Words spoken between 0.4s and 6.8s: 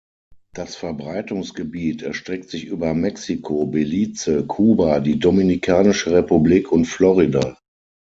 Das Verbreitungsgebiet erstreckt sich über Mexiko, Belize, Kuba, die Dominikanische Republik